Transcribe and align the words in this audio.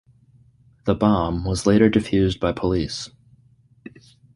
The 0.85 0.95
bomb 0.95 1.45
was 1.45 1.67
later 1.67 1.87
defused 1.87 2.39
by 2.39 2.53
police. 2.53 3.11